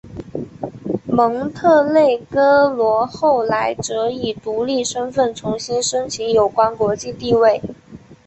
[1.05, 7.61] 蒙特内哥罗后来则以独立身份重新申请有关国际地位。